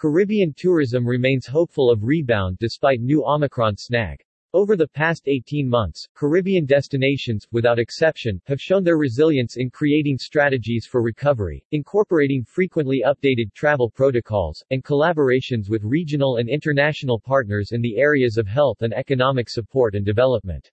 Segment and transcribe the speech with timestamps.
[0.00, 4.18] Caribbean tourism remains hopeful of rebound despite new Omicron snag.
[4.54, 10.16] Over the past 18 months, Caribbean destinations, without exception, have shown their resilience in creating
[10.16, 17.72] strategies for recovery, incorporating frequently updated travel protocols, and collaborations with regional and international partners
[17.72, 20.70] in the areas of health and economic support and development.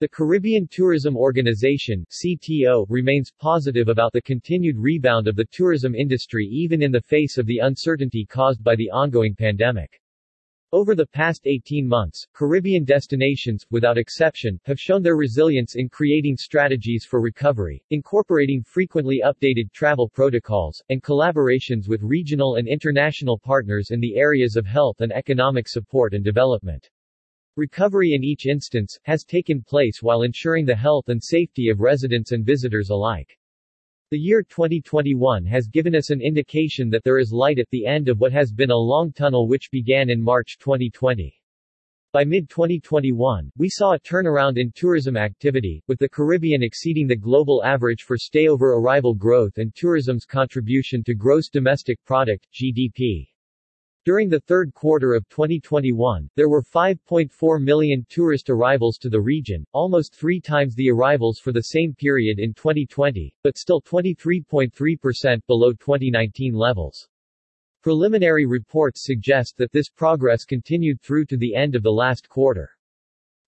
[0.00, 6.46] The Caribbean Tourism Organization CTO, remains positive about the continued rebound of the tourism industry
[6.46, 10.00] even in the face of the uncertainty caused by the ongoing pandemic.
[10.72, 16.38] Over the past 18 months, Caribbean destinations, without exception, have shown their resilience in creating
[16.38, 23.92] strategies for recovery, incorporating frequently updated travel protocols, and collaborations with regional and international partners
[23.92, 26.90] in the areas of health and economic support and development.
[27.56, 32.32] Recovery in each instance, has taken place while ensuring the health and safety of residents
[32.32, 33.38] and visitors alike.
[34.10, 38.08] The year 2021 has given us an indication that there is light at the end
[38.08, 41.32] of what has been a long tunnel which began in March 2020.
[42.12, 47.62] By mid-2021, we saw a turnaround in tourism activity, with the Caribbean exceeding the global
[47.64, 53.28] average for stayover arrival growth and tourism's contribution to gross domestic product, GDP.
[54.04, 59.64] During the third quarter of 2021, there were 5.4 million tourist arrivals to the region,
[59.72, 65.72] almost three times the arrivals for the same period in 2020, but still 23.3% below
[65.72, 67.08] 2019 levels.
[67.82, 72.68] Preliminary reports suggest that this progress continued through to the end of the last quarter.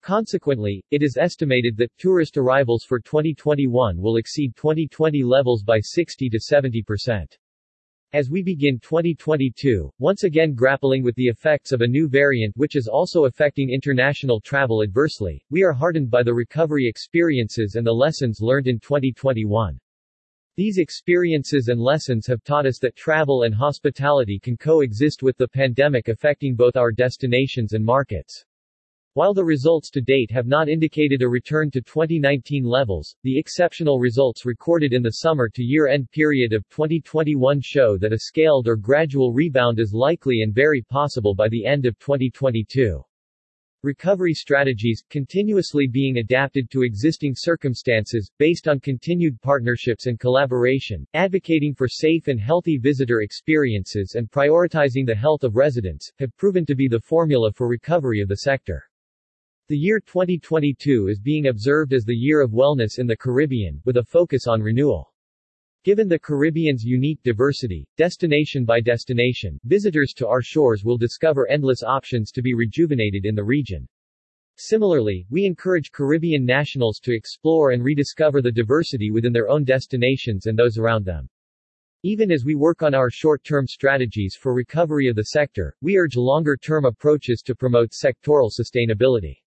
[0.00, 6.30] Consequently, it is estimated that tourist arrivals for 2021 will exceed 2020 levels by 60
[6.30, 7.36] to 70 percent.
[8.12, 12.76] As we begin 2022, once again grappling with the effects of a new variant which
[12.76, 17.92] is also affecting international travel adversely, we are heartened by the recovery experiences and the
[17.92, 19.76] lessons learned in 2021.
[20.56, 25.48] These experiences and lessons have taught us that travel and hospitality can coexist with the
[25.48, 28.45] pandemic affecting both our destinations and markets.
[29.16, 33.98] While the results to date have not indicated a return to 2019 levels, the exceptional
[33.98, 38.76] results recorded in the summer to year-end period of 2021 show that a scaled or
[38.76, 43.02] gradual rebound is likely and very possible by the end of 2022.
[43.82, 51.74] Recovery strategies, continuously being adapted to existing circumstances, based on continued partnerships and collaboration, advocating
[51.74, 56.74] for safe and healthy visitor experiences and prioritizing the health of residents, have proven to
[56.74, 58.85] be the formula for recovery of the sector.
[59.68, 63.96] The year 2022 is being observed as the year of wellness in the Caribbean, with
[63.96, 65.12] a focus on renewal.
[65.82, 71.82] Given the Caribbean's unique diversity, destination by destination, visitors to our shores will discover endless
[71.82, 73.88] options to be rejuvenated in the region.
[74.54, 80.46] Similarly, we encourage Caribbean nationals to explore and rediscover the diversity within their own destinations
[80.46, 81.28] and those around them.
[82.04, 86.14] Even as we work on our short-term strategies for recovery of the sector, we urge
[86.14, 89.38] longer-term approaches to promote sectoral sustainability.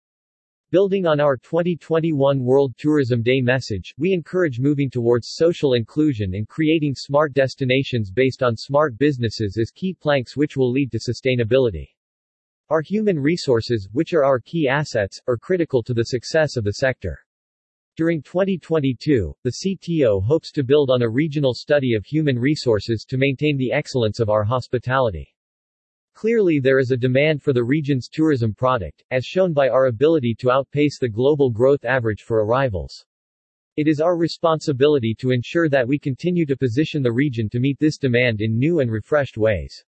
[0.71, 6.47] Building on our 2021 World Tourism Day message, we encourage moving towards social inclusion and
[6.47, 11.87] creating smart destinations based on smart businesses as key planks which will lead to sustainability.
[12.69, 16.73] Our human resources, which are our key assets, are critical to the success of the
[16.73, 17.17] sector.
[17.97, 23.17] During 2022, the CTO hopes to build on a regional study of human resources to
[23.17, 25.33] maintain the excellence of our hospitality.
[26.19, 30.35] Clearly there is a demand for the region's tourism product, as shown by our ability
[30.39, 33.05] to outpace the global growth average for arrivals.
[33.77, 37.79] It is our responsibility to ensure that we continue to position the region to meet
[37.79, 39.85] this demand in new and refreshed ways.